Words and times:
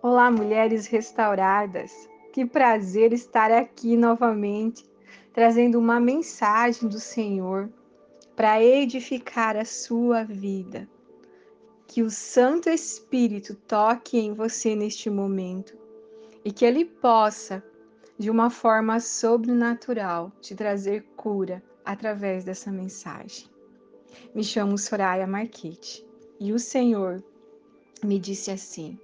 Olá, 0.00 0.30
mulheres 0.30 0.86
restauradas. 0.86 2.08
Que 2.32 2.46
prazer 2.46 3.12
estar 3.12 3.50
aqui 3.50 3.96
novamente, 3.96 4.84
trazendo 5.32 5.76
uma 5.76 5.98
mensagem 5.98 6.88
do 6.88 7.00
Senhor 7.00 7.68
para 8.36 8.62
edificar 8.62 9.56
a 9.56 9.64
sua 9.64 10.22
vida. 10.22 10.88
Que 11.84 12.04
o 12.04 12.10
Santo 12.10 12.70
Espírito 12.70 13.56
toque 13.56 14.18
em 14.18 14.32
você 14.32 14.76
neste 14.76 15.10
momento 15.10 15.76
e 16.44 16.52
que 16.52 16.64
ele 16.64 16.84
possa, 16.84 17.60
de 18.16 18.30
uma 18.30 18.50
forma 18.50 19.00
sobrenatural, 19.00 20.30
te 20.40 20.54
trazer 20.54 21.02
cura 21.16 21.60
através 21.84 22.44
dessa 22.44 22.70
mensagem. 22.70 23.48
Me 24.32 24.44
chamo 24.44 24.78
Soraya 24.78 25.26
Marquete 25.26 26.06
e 26.38 26.52
o 26.52 26.58
Senhor 26.60 27.20
me 28.04 28.20
disse 28.20 28.52
assim: 28.52 28.96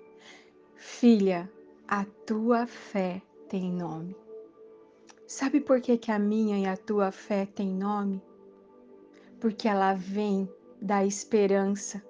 Filha, 0.87 1.51
a 1.89 2.05
tua 2.27 2.67
fé 2.67 3.23
tem 3.49 3.73
nome. 3.73 4.15
Sabe 5.27 5.59
por 5.59 5.81
que, 5.81 5.97
que 5.97 6.13
a 6.13 6.19
minha 6.19 6.59
e 6.59 6.67
a 6.67 6.77
tua 6.77 7.11
fé 7.11 7.47
tem 7.47 7.75
nome? 7.75 8.23
Porque 9.41 9.67
ela 9.67 9.95
vem 9.95 10.47
da 10.83 11.05
esperança, 11.05 12.05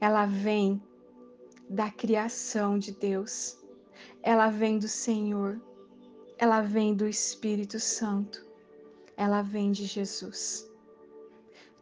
ela 0.00 0.26
vem 0.26 0.80
da 1.68 1.90
criação 1.90 2.78
de 2.78 2.92
Deus, 2.92 3.58
ela 4.22 4.48
vem 4.48 4.78
do 4.78 4.88
Senhor, 4.88 5.60
ela 6.38 6.60
vem 6.60 6.94
do 6.94 7.08
Espírito 7.08 7.80
Santo, 7.80 8.46
ela 9.16 9.42
vem 9.42 9.72
de 9.72 9.86
Jesus. 9.86 10.70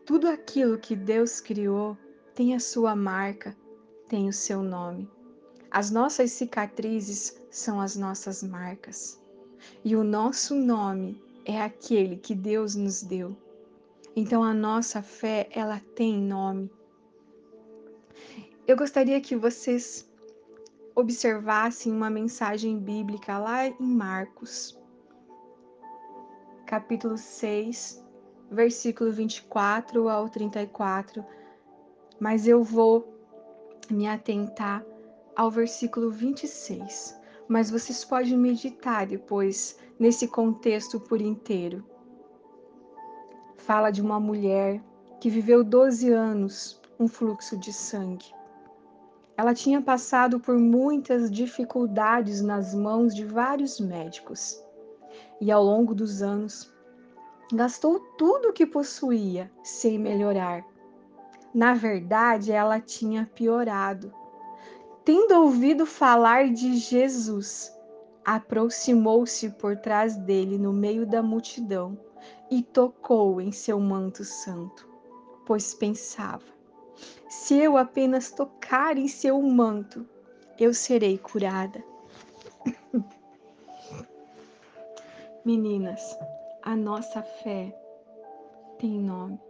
Tudo 0.07 0.27
aquilo 0.29 0.79
que 0.79 0.97
Deus 0.97 1.41
criou 1.41 1.97
tem 2.35 2.55
a 2.55 2.59
sua 2.59 2.97
marca, 2.97 3.55
tem 4.09 4.29
o 4.31 4.33
seu 4.33 4.63
nome. 4.63 5.09
As 5.75 5.91
nossas 5.91 6.33
cicatrizes 6.33 7.35
são 7.51 7.81
as 7.81 7.97
nossas 7.97 8.43
marcas. 8.43 9.19
E 9.83 9.97
o 9.97 10.05
nosso 10.05 10.55
nome 10.55 11.19
é 11.47 11.63
aquele 11.63 12.19
que 12.19 12.35
Deus 12.35 12.75
nos 12.75 13.03
deu. 13.03 13.35
Então 14.15 14.45
a 14.45 14.53
nossa 14.53 15.01
fé, 15.01 15.49
ela 15.51 15.81
tem 15.95 16.19
nome. 16.19 16.71
Eu 18.67 18.77
gostaria 18.77 19.19
que 19.19 19.35
vocês 19.35 20.07
observassem 20.95 21.91
uma 21.91 22.11
mensagem 22.11 22.79
bíblica 22.79 23.39
lá 23.39 23.67
em 23.67 23.81
Marcos, 23.81 24.79
capítulo 26.67 27.17
6, 27.17 28.05
versículo 28.51 29.11
24 29.11 30.11
ao 30.11 30.29
34. 30.29 31.25
Mas 32.21 32.47
eu 32.47 32.63
vou 32.63 33.11
me 33.91 34.07
atentar 34.07 34.85
ao 35.35 35.51
versículo 35.51 36.11
26, 36.11 37.19
mas 37.49 37.71
vocês 37.71 38.05
podem 38.05 38.37
meditar 38.37 39.07
depois 39.07 39.79
nesse 39.99 40.29
contexto 40.29 41.01
por 41.01 41.21
inteiro. 41.21 41.85
Fala 43.57 43.91
de 43.91 44.03
uma 44.03 44.19
mulher 44.19 44.83
que 45.21 45.31
viveu 45.31 45.63
12 45.63 46.11
anos 46.13 46.81
um 46.99 47.09
fluxo 47.09 47.57
de 47.57 47.73
sangue. 47.73 48.35
Ela 49.37 49.55
tinha 49.55 49.81
passado 49.81 50.39
por 50.39 50.59
muitas 50.59 51.31
dificuldades 51.31 52.43
nas 52.43 52.75
mãos 52.75 53.15
de 53.15 53.25
vários 53.25 53.81
médicos 53.81 54.63
e 55.41 55.51
ao 55.51 55.65
longo 55.65 55.95
dos 55.95 56.23
anos 56.23 56.73
gastou 57.53 57.99
tudo 58.17 58.49
o 58.49 58.53
que 58.53 58.67
possuía 58.67 59.51
sem 59.63 59.99
melhorar. 59.99 60.65
Na 61.55 61.75
verdade, 61.75 62.53
ela 62.53 62.81
tinha 62.81 63.31
piorado 63.35 64.13
tendo 65.05 65.35
ouvido 65.35 65.85
falar 65.85 66.51
de 66.51 66.77
Jesus, 66.77 67.77
aproximou-se 68.25 69.51
por 69.51 69.77
trás 69.77 70.17
dele 70.17 70.59
no 70.59 70.73
meio 70.73 71.07
da 71.07 71.23
multidão 71.23 71.99
e 72.51 72.63
tocou 72.63 73.41
em 73.41 73.51
seu 73.51 73.81
manto 73.81 74.25
santo, 74.25 74.89
pois 75.47 75.75
pensava: 75.75 76.45
se 77.29 77.59
eu 77.59 77.77
apenas 77.77 78.31
tocar 78.31 78.97
em 78.97 79.09
seu 79.09 79.41
manto, 79.43 80.07
eu 80.59 80.73
serei 80.73 81.19
curada. 81.19 81.83
Meninas, 85.45 86.17
a 86.63 86.77
nossa 86.77 87.23
fé 87.23 87.77
tem 88.79 89.01
nome. 89.01 89.41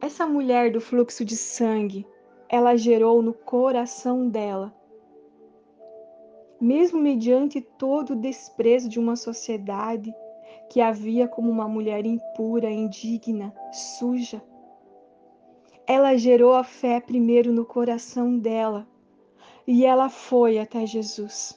Essa 0.00 0.26
mulher 0.26 0.72
do 0.72 0.80
fluxo 0.80 1.26
de 1.26 1.36
sangue 1.36 2.06
ela 2.50 2.76
gerou 2.76 3.22
no 3.22 3.32
coração 3.32 4.28
dela. 4.28 4.74
Mesmo 6.60 7.00
mediante 7.00 7.60
todo 7.60 8.10
o 8.10 8.16
desprezo 8.16 8.88
de 8.88 8.98
uma 8.98 9.14
sociedade 9.14 10.12
que 10.68 10.80
a 10.80 10.90
via 10.90 11.28
como 11.28 11.48
uma 11.48 11.68
mulher 11.68 12.04
impura, 12.04 12.68
indigna, 12.68 13.54
suja, 13.72 14.42
ela 15.86 16.16
gerou 16.16 16.54
a 16.54 16.64
fé 16.64 17.00
primeiro 17.00 17.52
no 17.52 17.64
coração 17.64 18.36
dela 18.36 18.86
e 19.66 19.86
ela 19.86 20.08
foi 20.08 20.58
até 20.58 20.84
Jesus. 20.84 21.56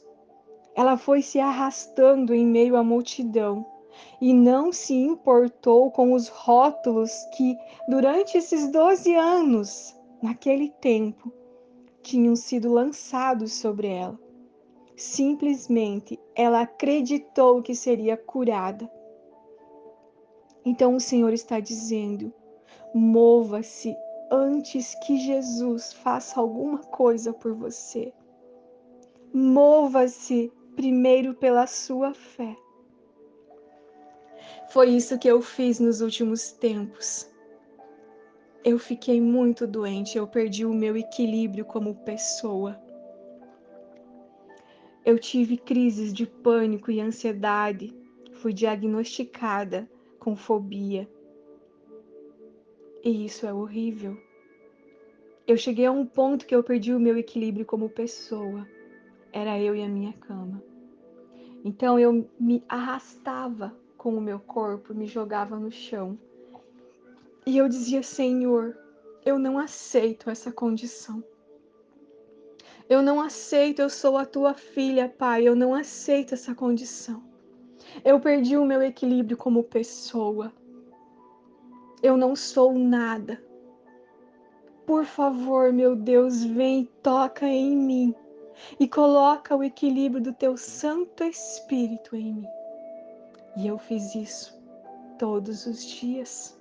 Ela 0.76 0.96
foi 0.96 1.22
se 1.22 1.40
arrastando 1.40 2.34
em 2.34 2.46
meio 2.46 2.76
à 2.76 2.84
multidão 2.84 3.66
e 4.22 4.34
não 4.34 4.72
se 4.72 4.94
importou 4.94 5.92
com 5.92 6.14
os 6.14 6.28
rótulos 6.28 7.12
que, 7.36 7.58
durante 7.88 8.38
esses 8.38 8.72
12 8.72 9.14
anos, 9.14 9.96
naquele 10.24 10.70
tempo, 10.70 11.34
tinham 12.02 12.34
sido 12.34 12.72
lançados 12.72 13.52
sobre 13.52 13.90
ela. 13.90 14.18
Simplesmente 14.96 16.18
ela 16.34 16.62
acreditou 16.62 17.62
que 17.62 17.76
seria 17.76 18.16
curada. 18.16 18.90
Então 20.66 20.96
o 20.96 21.00
Senhor 21.00 21.34
está 21.34 21.60
dizendo: 21.60 22.34
mova-se 22.96 23.98
antes 24.32 24.96
que 25.06 25.18
Jesus 25.18 25.92
faça 25.92 26.40
alguma 26.40 26.78
coisa 26.80 27.34
por 27.34 27.54
você. 27.54 28.14
Mova-se 29.34 30.54
primeiro 30.74 31.34
pela 31.34 31.68
sua 31.68 32.14
fé. 32.14 32.56
Foi 34.70 34.90
isso 34.90 35.20
que 35.20 35.28
eu 35.28 35.42
fiz 35.42 35.80
nos 35.80 36.00
últimos 36.00 36.52
tempos 36.54 37.33
eu 38.64 38.80
fiquei 38.80 39.20
muito 39.20 39.68
doente, 39.68 40.18
eu 40.18 40.26
perdi 40.26 40.66
o 40.66 40.74
meu 40.74 40.96
equilíbrio 40.96 41.66
como 41.66 41.96
pessoa. 41.96 42.80
Eu 45.06 45.20
tive 45.20 45.58
crises 45.58 46.14
de 46.14 46.26
pânico 46.26 46.90
e 46.90 47.02
ansiedade, 47.02 47.94
fui 48.36 48.54
diagnosticada 48.54 49.90
com 50.18 50.34
fobia. 50.36 51.10
E 53.04 53.26
isso 53.26 53.46
é 53.46 53.54
horrível. 53.54 54.18
Eu 55.46 55.58
cheguei 55.58 55.86
a 55.86 55.92
um 55.92 56.06
ponto 56.06 56.46
que 56.46 56.56
eu 56.56 56.64
perdi 56.64 56.94
o 56.94 57.00
meu 57.00 57.18
equilíbrio 57.18 57.66
como 57.66 57.90
pessoa. 57.90 58.66
Era 59.34 59.60
eu 59.60 59.76
e 59.76 59.84
a 59.84 59.90
minha 59.90 60.14
cama. 60.14 60.64
Então 61.66 62.00
eu 62.00 62.30
me 62.40 62.64
arrastava 62.70 63.76
com 63.98 64.16
o 64.16 64.22
meu 64.22 64.40
corpo, 64.40 64.94
me 64.94 65.06
jogava 65.06 65.60
no 65.60 65.70
chão 65.70 66.18
e 67.46 67.58
eu 67.58 67.68
dizia: 67.68 68.04
Senhor, 68.04 68.78
eu 69.26 69.38
não 69.40 69.58
aceito 69.58 70.30
essa 70.30 70.52
condição. 70.52 71.24
Eu 72.90 73.02
não 73.02 73.22
aceito, 73.22 73.82
eu 73.82 73.90
sou 73.90 74.18
a 74.18 74.26
tua 74.26 74.54
filha, 74.54 75.08
Pai, 75.08 75.48
eu 75.48 75.56
não 75.56 75.74
aceito 75.74 76.34
essa 76.34 76.54
condição. 76.54 77.24
Eu 78.04 78.20
perdi 78.20 78.58
o 78.58 78.66
meu 78.66 78.82
equilíbrio 78.82 79.38
como 79.38 79.64
pessoa. 79.64 80.52
Eu 82.02 82.18
não 82.18 82.36
sou 82.36 82.74
nada. 82.74 83.42
Por 84.86 85.06
favor, 85.06 85.72
meu 85.72 85.96
Deus, 85.96 86.44
vem 86.44 86.90
toca 87.02 87.48
em 87.48 87.76
mim 87.76 88.16
e 88.80 88.88
coloca 88.88 89.56
o 89.56 89.64
equilíbrio 89.64 90.22
do 90.22 90.34
teu 90.34 90.58
Santo 90.58 91.24
Espírito 91.24 92.16
em 92.16 92.34
mim. 92.34 92.48
E 93.56 93.68
eu 93.68 93.78
fiz 93.78 94.14
isso 94.14 94.62
todos 95.18 95.66
os 95.66 95.86
dias. 95.86 96.60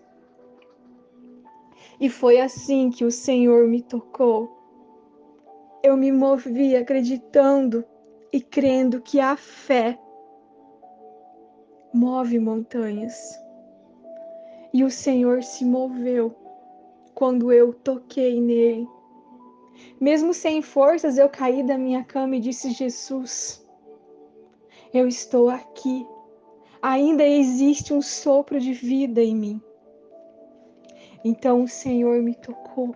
E 2.02 2.08
foi 2.08 2.40
assim 2.40 2.90
que 2.90 3.04
o 3.04 3.12
Senhor 3.12 3.68
me 3.68 3.80
tocou. 3.80 4.50
Eu 5.84 5.96
me 5.96 6.10
movi 6.10 6.74
acreditando 6.74 7.84
e 8.32 8.40
crendo 8.40 9.00
que 9.00 9.20
a 9.20 9.36
fé 9.36 9.96
move 11.94 12.40
montanhas. 12.40 13.38
E 14.74 14.82
o 14.82 14.90
Senhor 14.90 15.44
se 15.44 15.64
moveu 15.64 16.34
quando 17.14 17.52
eu 17.52 17.72
toquei 17.72 18.40
nele. 18.40 18.88
Mesmo 20.00 20.34
sem 20.34 20.60
forças, 20.60 21.16
eu 21.18 21.28
caí 21.28 21.62
da 21.62 21.78
minha 21.78 22.02
cama 22.02 22.34
e 22.34 22.40
disse: 22.40 22.72
Jesus, 22.72 23.64
eu 24.92 25.06
estou 25.06 25.48
aqui. 25.48 26.04
Ainda 26.82 27.24
existe 27.24 27.94
um 27.94 28.02
sopro 28.02 28.58
de 28.58 28.72
vida 28.72 29.22
em 29.22 29.36
mim. 29.36 29.62
Então 31.24 31.62
o 31.62 31.68
Senhor 31.68 32.22
me 32.22 32.34
tocou. 32.34 32.94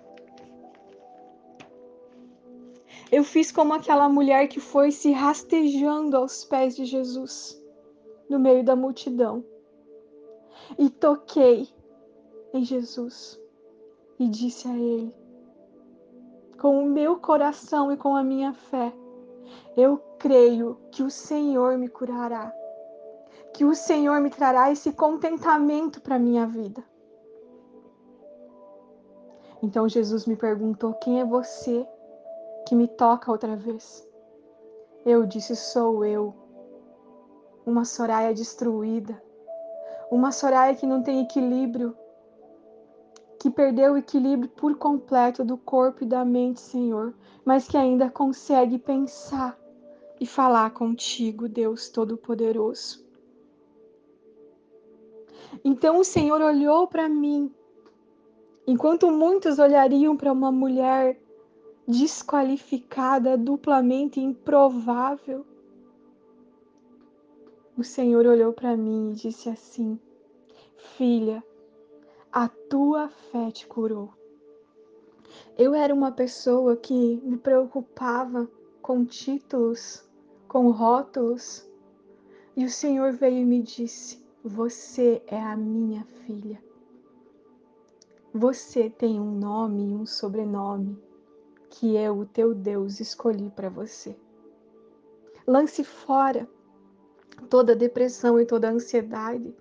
Eu 3.11 3.23
fiz 3.23 3.53
como 3.53 3.73
aquela 3.73 4.09
mulher 4.09 4.49
que 4.49 4.59
foi 4.59 4.91
se 4.91 5.13
rastejando 5.13 6.17
aos 6.17 6.45
pés 6.45 6.75
de 6.75 6.85
Jesus, 6.85 7.63
no 8.29 8.39
meio 8.39 8.65
da 8.65 8.75
multidão. 8.75 9.45
E 10.77 10.91
toquei 10.91 11.69
em 12.53 12.65
Jesus 12.65 13.41
e 14.19 14.29
disse 14.29 14.67
a 14.67 14.75
Ele, 14.75 15.15
com 16.59 16.83
o 16.83 16.89
meu 16.89 17.17
coração 17.17 17.93
e 17.93 17.97
com 17.97 18.17
a 18.17 18.25
minha 18.25 18.53
fé, 18.53 18.93
eu 19.77 19.99
creio 20.19 20.79
que 20.91 21.03
o 21.03 21.11
Senhor 21.11 21.79
me 21.79 21.89
curará, 21.89 22.53
que 23.55 23.65
o 23.65 23.75
Senhor 23.75 24.21
me 24.21 24.31
trará 24.31 24.73
esse 24.73 24.93
contentamento 24.93 26.01
para 26.01 26.19
minha 26.19 26.47
vida. 26.47 26.83
Então 29.63 29.89
Jesus 29.89 30.27
me 30.27 30.37
perguntou: 30.37 30.95
Quem 30.95 31.21
é 31.21 31.25
você 31.25 31.87
que 32.67 32.75
me 32.75 32.87
toca 32.87 33.31
outra 33.31 33.57
vez? 33.57 34.07
Eu 35.05 35.25
disse: 35.25 35.57
Sou 35.57 36.05
eu, 36.05 36.35
uma 37.65 37.85
Soraya 37.85 38.35
destruída, 38.35 39.23
uma 40.11 40.33
Soraya 40.33 40.75
que 40.75 40.87
não 40.87 41.03
tem 41.03 41.23
equilíbrio, 41.23 41.97
que 43.39 43.51
perdeu 43.51 43.95
o 43.95 43.99
equilíbrio 43.99 44.51
por 44.51 44.77
completo 44.77 45.45
do 45.45 45.57
corpo 45.57 46.05
e 46.05 46.07
da 46.07 46.25
mente, 46.25 46.61
Senhor, 46.61 47.15
mas 47.45 47.67
que 47.67 47.77
ainda 47.77 48.11
consegue 48.11 48.79
pensar 48.79 49.59
e 50.21 50.27
falar 50.27 50.71
contigo, 50.71 51.49
Deus 51.49 51.89
Todo-Poderoso. 51.89 53.05
Então 55.65 55.99
o 55.99 56.05
Senhor 56.05 56.41
olhou 56.41 56.87
para 56.87 57.09
mim 57.09 57.55
Enquanto 58.67 59.13
muitos 59.13 59.61
olhariam 59.61 60.17
para 60.17 60.33
uma 60.33 60.51
mulher 60.51 61.21
desqualificada, 61.87 63.37
duplamente 63.37 64.19
improvável, 64.21 65.47
o 67.79 67.85
Senhor 67.85 68.27
olhou 68.27 68.53
para 68.53 68.77
mim 68.77 69.13
e 69.13 69.15
disse 69.15 69.49
assim: 69.49 70.01
Filha, 70.97 71.45
a 72.33 72.49
tua 72.49 73.09
fé 73.09 73.53
te 73.53 73.69
curou. 73.69 74.13
Eu 75.57 75.73
era 75.73 75.95
uma 75.95 76.11
pessoa 76.11 76.77
que 76.77 77.21
me 77.23 77.37
preocupava 77.37 78.51
com 78.83 79.05
títulos, 79.05 80.05
com 80.49 80.71
rótulos, 80.71 81.65
e 82.57 82.65
o 82.65 82.71
Senhor 82.71 83.13
veio 83.13 83.39
e 83.39 83.45
me 83.45 83.63
disse: 83.63 84.21
Você 84.43 85.23
é 85.29 85.41
a 85.41 85.57
minha 85.57 86.05
filha. 86.25 86.61
Você 88.37 88.91
tem 88.91 89.19
um 89.19 89.31
nome 89.33 89.93
e 89.93 89.95
um 89.95 90.05
sobrenome 90.05 91.03
que 91.71 91.97
eu, 91.97 92.19
o 92.19 92.27
teu 92.27 92.55
Deus, 92.55 93.01
escolhi 93.01 93.49
para 93.49 93.71
você. 93.71 94.15
Lance 95.47 95.83
fora 95.83 96.47
toda 97.49 97.73
a 97.73 97.75
depressão 97.75 98.39
e 98.39 98.45
toda 98.45 98.69
a 98.69 98.73
ansiedade. 98.73 99.57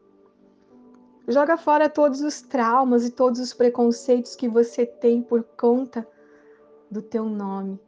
Joga 1.25 1.55
fora 1.55 1.89
todos 1.89 2.19
os 2.19 2.41
traumas 2.41 3.05
e 3.05 3.11
todos 3.11 3.39
os 3.39 3.53
preconceitos 3.53 4.35
que 4.35 4.49
você 4.49 4.85
tem 4.85 5.21
por 5.21 5.41
conta 5.57 6.05
do 6.91 7.01
teu 7.01 7.23
nome, 7.23 7.79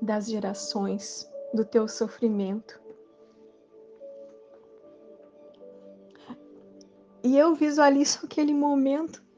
das 0.00 0.28
gerações, 0.28 1.28
do 1.52 1.64
teu 1.64 1.88
sofrimento. 1.88 2.80
E 7.20 7.36
eu 7.36 7.52
visualizo 7.56 8.20
aquele 8.22 8.54
momento 8.54 9.28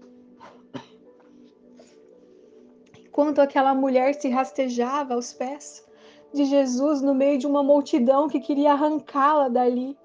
enquanto 3.12 3.40
aquela 3.40 3.74
mulher 3.74 4.14
se 4.14 4.30
rastejava 4.30 5.12
aos 5.12 5.34
pés 5.34 5.86
de 6.32 6.46
Jesus 6.46 7.02
no 7.02 7.14
meio 7.14 7.38
de 7.38 7.46
uma 7.46 7.62
multidão 7.62 8.26
que 8.26 8.40
queria 8.40 8.72
arrancá-la 8.72 9.50
dali. 9.50 9.98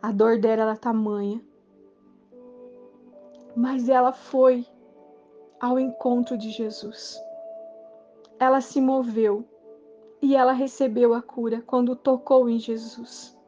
A 0.00 0.10
dor 0.10 0.40
dela 0.40 0.62
era 0.62 0.76
tamanha. 0.76 1.44
Mas 3.54 3.90
ela 3.90 4.14
foi 4.14 4.66
ao 5.60 5.78
encontro 5.78 6.38
de 6.38 6.48
Jesus. 6.48 7.22
Ela 8.40 8.62
se 8.62 8.80
moveu 8.80 9.44
e 10.22 10.34
ela 10.34 10.52
recebeu 10.52 11.12
a 11.12 11.20
cura 11.20 11.62
quando 11.66 11.94
tocou 11.94 12.48
em 12.48 12.58
Jesus. 12.58 13.38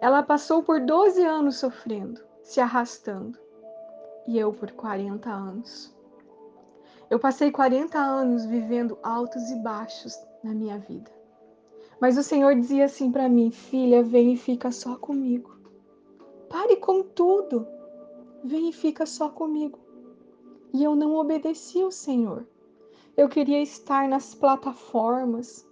Ela 0.00 0.22
passou 0.22 0.62
por 0.62 0.80
12 0.80 1.22
anos 1.22 1.56
sofrendo 1.56 2.26
se 2.48 2.62
arrastando. 2.62 3.38
E 4.26 4.38
eu 4.38 4.54
por 4.54 4.70
40 4.70 5.30
anos. 5.30 5.94
Eu 7.10 7.18
passei 7.18 7.50
40 7.50 7.98
anos 7.98 8.46
vivendo 8.46 8.98
altos 9.02 9.50
e 9.50 9.56
baixos 9.56 10.18
na 10.42 10.54
minha 10.54 10.78
vida. 10.78 11.10
Mas 12.00 12.16
o 12.16 12.22
Senhor 12.22 12.54
dizia 12.54 12.86
assim 12.86 13.12
para 13.12 13.28
mim: 13.28 13.50
Filha, 13.50 14.02
vem 14.02 14.32
e 14.32 14.36
fica 14.38 14.72
só 14.72 14.96
comigo. 14.96 15.58
Pare 16.48 16.76
com 16.76 17.02
tudo. 17.02 17.66
Vem 18.42 18.70
e 18.70 18.72
fica 18.72 19.04
só 19.04 19.28
comigo. 19.28 19.78
E 20.72 20.82
eu 20.82 20.96
não 20.96 21.16
obedeci 21.16 21.82
ao 21.82 21.92
Senhor. 21.92 22.46
Eu 23.14 23.28
queria 23.28 23.60
estar 23.60 24.08
nas 24.08 24.34
plataformas. 24.34 25.68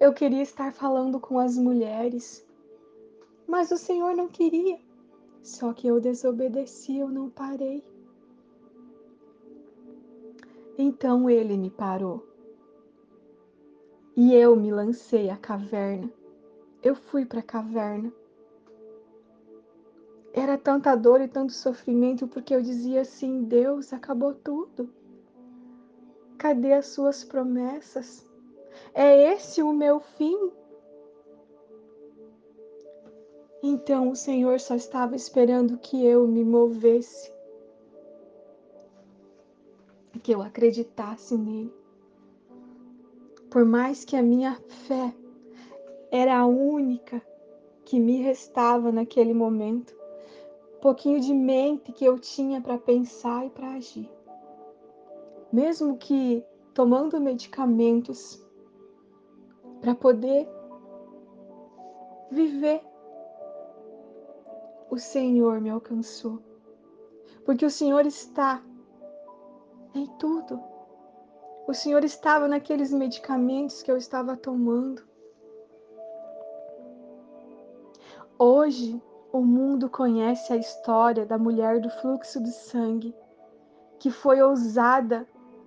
Eu 0.00 0.12
queria 0.12 0.42
estar 0.42 0.72
falando 0.72 1.20
com 1.20 1.38
as 1.38 1.56
mulheres. 1.56 2.44
Mas 3.46 3.70
o 3.70 3.76
Senhor 3.76 4.16
não 4.16 4.26
queria. 4.26 4.85
Só 5.46 5.72
que 5.72 5.86
eu 5.86 6.00
desobedeci, 6.00 6.98
eu 6.98 7.08
não 7.08 7.30
parei. 7.30 7.80
Então 10.76 11.30
ele 11.30 11.56
me 11.56 11.70
parou. 11.70 12.26
E 14.16 14.34
eu 14.34 14.56
me 14.56 14.72
lancei 14.72 15.30
à 15.30 15.36
caverna. 15.36 16.12
Eu 16.82 16.96
fui 16.96 17.24
para 17.24 17.38
a 17.38 17.44
caverna. 17.44 18.12
Era 20.32 20.58
tanta 20.58 20.96
dor 20.96 21.20
e 21.20 21.28
tanto 21.28 21.52
sofrimento 21.52 22.26
porque 22.26 22.52
eu 22.52 22.60
dizia 22.60 23.02
assim: 23.02 23.44
Deus, 23.44 23.92
acabou 23.92 24.34
tudo. 24.34 24.92
Cadê 26.36 26.72
as 26.72 26.86
suas 26.86 27.22
promessas? 27.22 28.28
É 28.92 29.32
esse 29.32 29.62
o 29.62 29.72
meu 29.72 30.00
fim? 30.00 30.50
Então 33.68 34.10
o 34.10 34.14
Senhor 34.14 34.60
só 34.60 34.76
estava 34.76 35.16
esperando 35.16 35.76
que 35.76 36.06
eu 36.06 36.24
me 36.28 36.44
movesse, 36.44 37.32
que 40.22 40.32
eu 40.32 40.40
acreditasse 40.40 41.36
nele. 41.36 41.74
Por 43.50 43.64
mais 43.64 44.04
que 44.04 44.14
a 44.14 44.22
minha 44.22 44.54
fé 44.86 45.12
era 46.12 46.38
a 46.38 46.46
única 46.46 47.20
que 47.84 47.98
me 47.98 48.18
restava 48.18 48.92
naquele 48.92 49.34
momento, 49.34 49.96
pouquinho 50.80 51.18
de 51.18 51.34
mente 51.34 51.90
que 51.90 52.04
eu 52.04 52.20
tinha 52.20 52.60
para 52.60 52.78
pensar 52.78 53.46
e 53.46 53.50
para 53.50 53.72
agir. 53.72 54.08
Mesmo 55.52 55.96
que 55.96 56.44
tomando 56.72 57.20
medicamentos 57.20 58.40
para 59.80 59.92
poder 59.92 60.48
viver 62.30 62.80
o 64.90 64.98
Senhor 64.98 65.60
me 65.60 65.70
alcançou. 65.70 66.40
Porque 67.44 67.64
o 67.64 67.70
Senhor 67.70 68.06
está 68.06 68.62
em 69.94 70.06
tudo. 70.18 70.60
O 71.66 71.74
Senhor 71.74 72.04
estava 72.04 72.46
naqueles 72.46 72.92
medicamentos 72.92 73.82
que 73.82 73.90
eu 73.90 73.96
estava 73.96 74.36
tomando. 74.36 75.02
Hoje, 78.38 79.00
o 79.32 79.40
mundo 79.40 79.88
conhece 79.88 80.52
a 80.52 80.56
história 80.56 81.26
da 81.26 81.38
mulher 81.38 81.80
do 81.80 81.90
fluxo 81.90 82.42
de 82.42 82.50
sangue, 82.50 83.14
que 83.98 84.10
foi 84.10 84.42
ousada, 84.42 85.26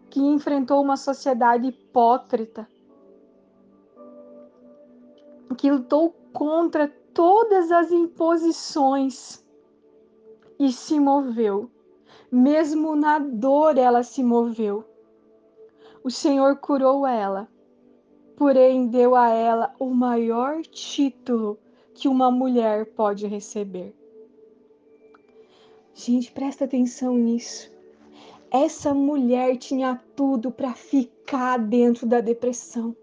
que 0.10 0.20
enfrentou 0.20 0.82
uma 0.82 0.98
sociedade 0.98 1.68
hipócrita, 1.68 2.68
que 5.60 5.70
lutou 5.70 6.16
contra 6.32 6.88
todas 7.14 7.72
as 7.72 7.92
imposições 7.92 9.46
e 10.60 10.72
se 10.72 11.00
moveu. 11.00 11.70
Mesmo 12.32 12.96
na 12.96 13.20
dor, 13.20 13.78
ela 13.78 14.04
se 14.04 14.24
moveu. 14.24 14.86
O 16.04 16.12
Senhor 16.12 16.58
curou 16.58 17.06
ela, 17.06 17.48
porém 18.36 18.88
deu 18.88 19.16
a 19.16 19.30
ela 19.30 19.74
o 19.80 19.90
maior 19.90 20.62
título 20.62 21.58
que 21.94 22.08
uma 22.08 22.32
mulher 22.32 22.86
pode 22.94 23.28
receber. 23.28 23.96
Gente, 25.94 26.32
presta 26.32 26.66
atenção 26.66 27.16
nisso. 27.16 27.72
Essa 28.52 28.94
mulher 28.94 29.58
tinha 29.58 30.02
tudo 30.16 30.50
para 30.52 30.74
ficar 30.74 31.58
dentro 31.58 32.08
da 32.08 32.22
depressão 32.22 32.96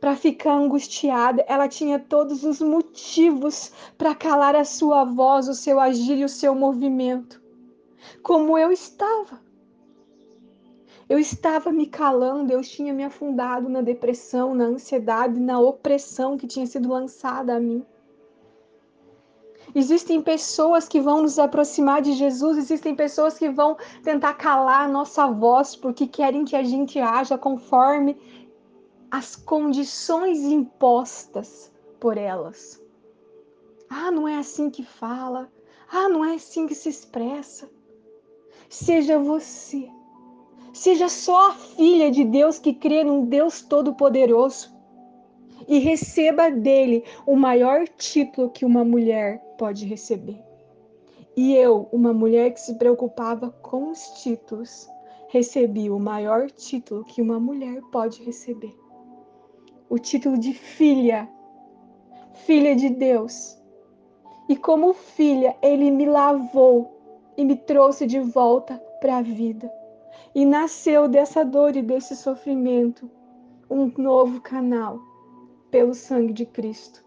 para 0.00 0.16
ficar 0.16 0.54
angustiada, 0.54 1.44
ela 1.48 1.68
tinha 1.68 1.98
todos 1.98 2.44
os 2.44 2.60
motivos 2.60 3.72
para 3.96 4.14
calar 4.14 4.54
a 4.54 4.64
sua 4.64 5.04
voz, 5.04 5.48
o 5.48 5.54
seu 5.54 5.80
agir 5.80 6.18
e 6.18 6.24
o 6.24 6.28
seu 6.28 6.54
movimento, 6.54 7.42
como 8.22 8.58
eu 8.58 8.70
estava. 8.70 9.44
Eu 11.08 11.20
estava 11.20 11.70
me 11.70 11.86
calando, 11.86 12.52
eu 12.52 12.62
tinha 12.62 12.92
me 12.92 13.04
afundado 13.04 13.68
na 13.68 13.80
depressão, 13.80 14.54
na 14.54 14.64
ansiedade, 14.64 15.38
na 15.38 15.58
opressão 15.60 16.36
que 16.36 16.48
tinha 16.48 16.66
sido 16.66 16.88
lançada 16.88 17.54
a 17.54 17.60
mim. 17.60 17.84
Existem 19.74 20.22
pessoas 20.22 20.88
que 20.88 21.00
vão 21.00 21.22
nos 21.22 21.38
aproximar 21.38 22.00
de 22.00 22.12
Jesus, 22.12 22.56
existem 22.56 22.94
pessoas 22.94 23.36
que 23.36 23.48
vão 23.48 23.76
tentar 24.02 24.34
calar 24.34 24.84
a 24.84 24.88
nossa 24.88 25.26
voz 25.26 25.76
porque 25.76 26.06
querem 26.06 26.44
que 26.44 26.56
a 26.56 26.62
gente 26.62 26.98
haja 26.98 27.36
conforme 27.36 28.16
as 29.16 29.34
condições 29.34 30.40
impostas 30.40 31.72
por 31.98 32.18
elas. 32.18 32.78
Ah, 33.88 34.10
não 34.10 34.28
é 34.28 34.36
assim 34.36 34.68
que 34.68 34.82
fala. 34.82 35.50
Ah, 35.90 36.06
não 36.06 36.22
é 36.22 36.34
assim 36.34 36.66
que 36.66 36.74
se 36.74 36.90
expressa. 36.90 37.66
Seja 38.68 39.18
você. 39.18 39.88
Seja 40.74 41.08
só 41.08 41.48
a 41.48 41.54
filha 41.54 42.10
de 42.10 42.24
Deus 42.24 42.58
que 42.58 42.74
crê 42.74 43.02
num 43.04 43.24
Deus 43.24 43.62
todo-poderoso 43.62 44.70
e 45.66 45.78
receba 45.78 46.50
dele 46.50 47.02
o 47.24 47.34
maior 47.36 47.88
título 47.88 48.50
que 48.50 48.66
uma 48.66 48.84
mulher 48.84 49.38
pode 49.56 49.86
receber. 49.86 50.44
E 51.34 51.56
eu, 51.56 51.88
uma 51.90 52.12
mulher 52.12 52.52
que 52.52 52.60
se 52.60 52.74
preocupava 52.74 53.50
com 53.62 53.90
os 53.92 53.98
títulos, 54.22 54.86
recebi 55.28 55.88
o 55.88 55.98
maior 55.98 56.50
título 56.50 57.02
que 57.02 57.22
uma 57.22 57.40
mulher 57.40 57.80
pode 57.90 58.22
receber: 58.22 58.76
o 59.88 59.98
título 59.98 60.36
de 60.38 60.52
filha, 60.52 61.28
filha 62.44 62.74
de 62.74 62.88
Deus. 62.90 63.56
E 64.48 64.56
como 64.56 64.92
filha, 64.92 65.56
ele 65.62 65.90
me 65.90 66.06
lavou 66.06 67.00
e 67.36 67.44
me 67.44 67.56
trouxe 67.56 68.06
de 68.06 68.20
volta 68.20 68.80
para 69.00 69.18
a 69.18 69.22
vida. 69.22 69.72
E 70.34 70.44
nasceu 70.44 71.08
dessa 71.08 71.44
dor 71.44 71.76
e 71.76 71.82
desse 71.82 72.16
sofrimento 72.16 73.10
um 73.70 73.90
novo 73.96 74.40
canal 74.40 75.00
pelo 75.70 75.94
sangue 75.94 76.32
de 76.32 76.46
Cristo. 76.46 77.04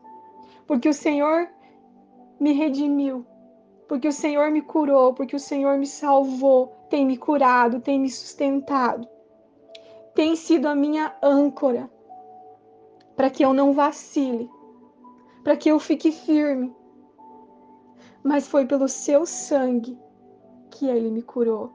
Porque 0.68 0.90
o 0.90 0.94
Senhor 0.94 1.50
me 2.40 2.54
redimiu, 2.54 3.26
porque 3.88 4.08
o 4.08 4.14
Senhor 4.14 4.52
me 4.52 4.62
curou, 4.62 5.14
porque 5.14 5.36
o 5.36 5.40
Senhor 5.40 5.78
me 5.78 5.88
salvou, 5.88 6.68
tem 6.90 7.06
me 7.06 7.18
curado, 7.18 7.82
tem 7.82 8.00
me 8.00 8.10
sustentado, 8.10 9.08
tem 10.14 10.36
sido 10.36 10.68
a 10.68 10.76
minha 10.76 11.16
âncora 11.22 11.90
para 13.20 13.30
que 13.30 13.44
eu 13.44 13.54
não 13.54 13.74
vacile, 13.74 14.50
para 15.44 15.58
que 15.58 15.70
eu 15.70 15.78
fique 15.78 16.10
firme. 16.10 16.74
Mas 18.24 18.48
foi 18.48 18.66
pelo 18.66 18.88
seu 18.88 19.26
sangue 19.26 20.00
que 20.72 20.88
ele 20.88 21.12
me 21.12 21.22
curou. 21.22 21.70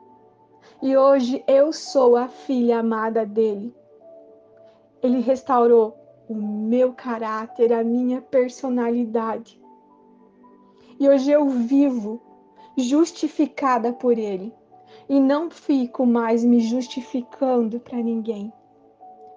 E 0.80 0.96
hoje 0.96 1.44
eu 1.46 1.70
sou 1.70 2.16
a 2.16 2.28
filha 2.28 2.78
amada 2.78 3.26
dele. 3.26 3.76
Ele 5.02 5.20
restaurou 5.20 5.94
o 6.30 6.34
meu 6.34 6.94
caráter, 6.94 7.74
a 7.74 7.84
minha 7.84 8.22
personalidade. 8.22 9.60
E 10.98 11.06
hoje 11.06 11.30
eu 11.30 11.46
vivo 11.46 12.22
justificada 12.74 13.92
por 13.92 14.16
Ele 14.16 14.50
e 15.10 15.20
não 15.20 15.50
fico 15.50 16.06
mais 16.06 16.42
me 16.42 16.60
justificando 16.60 17.78
para 17.80 17.98
ninguém. 17.98 18.50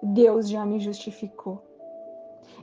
Deus 0.02 0.48
já 0.48 0.64
me 0.64 0.80
justificou. 0.80 1.67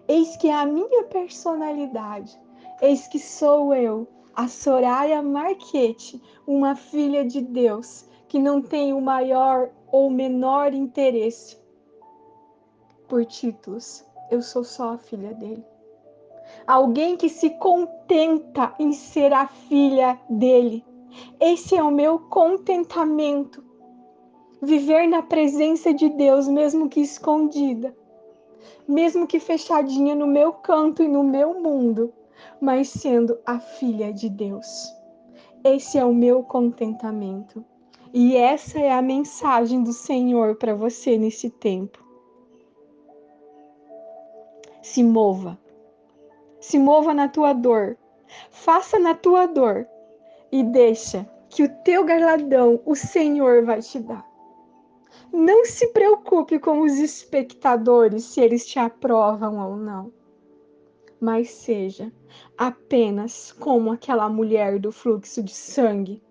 Eis 0.08 0.38
que 0.38 0.48
é 0.48 0.54
a 0.54 0.66
minha 0.66 1.04
personalidade, 1.06 2.40
eis 2.82 3.08
que 3.08 3.20
sou 3.20 3.74
eu, 3.74 4.08
a 4.36 4.48
Soraya 4.48 5.22
Marchetti, 5.22 6.22
uma 6.46 6.76
filha 6.76 7.26
de 7.26 7.42
Deus 7.42 8.06
que 8.28 8.40
não 8.40 8.62
tem 8.62 8.94
o 8.94 9.02
maior 9.02 9.72
ou 9.92 10.10
menor 10.10 10.74
interesse 10.74 11.58
por 13.08 13.26
títulos. 13.26 14.06
Eu 14.30 14.42
sou 14.42 14.64
só 14.64 14.94
a 14.94 14.98
filha 14.98 15.34
dele 15.34 15.64
alguém 16.66 17.16
que 17.16 17.30
se 17.30 17.50
contenta 17.52 18.74
em 18.80 18.92
ser 18.92 19.34
a 19.34 19.48
filha 19.48 20.20
dele. 20.30 20.84
Esse 21.40 21.76
é 21.76 21.84
o 21.84 21.92
meu 21.92 22.20
contentamento. 22.20 23.64
Viver 24.62 25.08
na 25.08 25.22
presença 25.22 25.94
de 25.94 26.10
Deus, 26.10 26.48
mesmo 26.48 26.90
que 26.90 27.02
escondida, 27.02 27.96
mesmo 28.88 29.28
que 29.28 29.40
fechadinha 29.40 30.16
no 30.16 30.28
meu 30.28 30.54
canto 30.54 31.04
e 31.04 31.08
no 31.08 31.24
meu 31.24 31.60
mundo, 31.60 32.14
mas 32.60 32.90
sendo 32.90 33.38
a 33.46 33.60
filha 33.60 34.14
de 34.14 34.30
Deus. 34.30 34.94
Esse 35.64 35.98
é 35.98 36.06
o 36.06 36.14
meu 36.14 36.44
contentamento. 36.44 37.64
E 38.14 38.38
essa 38.38 38.80
é 38.80 38.92
a 38.92 39.02
mensagem 39.02 39.84
do 39.84 39.92
Senhor 39.92 40.56
para 40.56 40.74
você 40.74 41.18
nesse 41.18 41.50
tempo. 41.50 42.04
Se 44.82 45.04
mova 45.04 45.58
se 46.66 46.80
mova 46.80 47.14
na 47.14 47.30
tua 47.30 47.54
dor, 47.54 47.96
faça 48.50 48.98
na 48.98 49.14
tua 49.14 49.46
dor 49.46 49.88
e 50.52 50.64
deixa 50.64 51.30
que 51.48 51.62
o 51.62 51.70
teu 51.84 52.04
galardão 52.04 52.82
o 52.88 52.96
Senhor 52.96 53.64
vai 53.64 53.82
te 53.82 54.00
dar. 54.00 54.26
Não 55.38 55.66
se 55.66 55.88
preocupe 55.88 56.58
com 56.60 56.80
os 56.80 56.98
espectadores 56.98 58.24
se 58.24 58.40
eles 58.40 58.66
te 58.66 58.80
aprovam 58.80 59.60
ou 59.60 59.76
não, 59.76 60.10
mas 61.20 61.50
seja 61.50 62.10
apenas 62.58 63.52
como 63.52 63.92
aquela 63.92 64.30
mulher 64.30 64.80
do 64.80 64.94
fluxo 64.94 65.44
de 65.44 65.54
sangue 65.54 66.24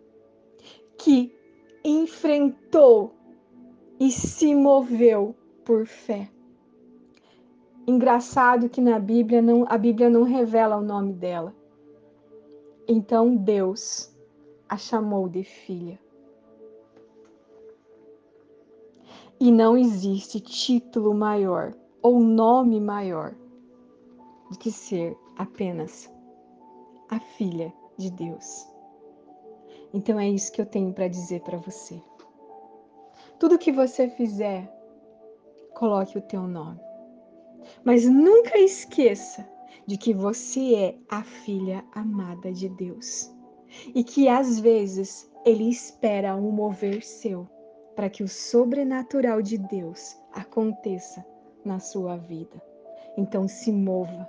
que 0.96 1.36
enfrentou 1.84 3.14
e 4.00 4.10
se 4.10 4.54
moveu 4.54 5.36
por 5.66 5.86
fé. 5.86 6.30
Engraçado 7.86 8.70
que 8.70 8.80
na 8.80 8.98
Bíblia 8.98 9.42
não, 9.42 9.66
a 9.68 9.76
Bíblia 9.76 10.08
não 10.08 10.22
revela 10.22 10.78
o 10.78 10.82
nome 10.82 11.12
dela. 11.12 11.54
Então 12.88 13.36
Deus 13.36 14.10
a 14.66 14.78
chamou 14.78 15.28
de 15.28 15.44
filha. 15.44 16.02
E 19.44 19.52
não 19.52 19.76
existe 19.76 20.40
título 20.40 21.12
maior 21.12 21.74
ou 22.00 22.18
nome 22.18 22.80
maior 22.80 23.34
do 24.50 24.58
que 24.58 24.72
ser 24.72 25.14
apenas 25.36 26.10
a 27.10 27.20
filha 27.20 27.70
de 27.98 28.10
Deus. 28.10 28.66
Então 29.92 30.18
é 30.18 30.26
isso 30.26 30.50
que 30.50 30.62
eu 30.62 30.64
tenho 30.64 30.94
para 30.94 31.08
dizer 31.08 31.42
para 31.42 31.58
você. 31.58 32.02
Tudo 33.38 33.58
que 33.58 33.70
você 33.70 34.08
fizer, 34.08 34.66
coloque 35.74 36.16
o 36.16 36.22
teu 36.22 36.44
nome. 36.44 36.80
Mas 37.84 38.08
nunca 38.08 38.58
esqueça 38.58 39.46
de 39.86 39.98
que 39.98 40.14
você 40.14 40.74
é 40.74 40.98
a 41.10 41.22
filha 41.22 41.84
amada 41.94 42.50
de 42.50 42.70
Deus 42.70 43.30
e 43.94 44.02
que 44.02 44.26
às 44.26 44.58
vezes 44.58 45.30
Ele 45.44 45.68
espera 45.68 46.34
um 46.34 46.50
mover 46.50 47.04
seu 47.04 47.46
para 47.94 48.10
que 48.10 48.22
o 48.22 48.28
sobrenatural 48.28 49.40
de 49.40 49.58
Deus 49.58 50.16
aconteça 50.32 51.24
na 51.64 51.78
sua 51.78 52.16
vida. 52.16 52.62
Então 53.16 53.48
se 53.48 53.72
mova 53.72 54.28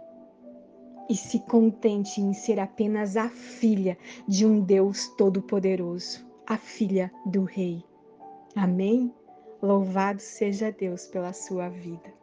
e 1.09 1.15
se 1.15 1.39
contente 1.39 2.21
em 2.21 2.33
ser 2.33 2.59
apenas 2.59 3.15
a 3.17 3.29
filha 3.29 3.97
de 4.27 4.45
um 4.45 4.59
Deus 4.59 5.07
todo-poderoso, 5.17 6.25
a 6.47 6.57
filha 6.57 7.11
do 7.25 7.43
Rei. 7.43 7.83
Amém? 8.55 9.13
Louvado 9.61 10.21
seja 10.21 10.71
Deus 10.71 11.07
pela 11.07 11.33
sua 11.33 11.69
vida. 11.69 12.14